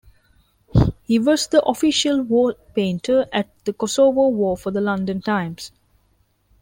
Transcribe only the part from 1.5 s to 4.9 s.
official war painter at the Kosovo War for the